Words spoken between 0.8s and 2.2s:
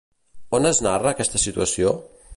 narra aquesta situació?